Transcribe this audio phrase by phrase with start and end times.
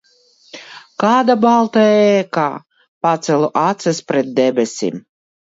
[1.03, 2.47] Kāda balta ēka!
[3.09, 4.99] Paceļu acis pret debesīm.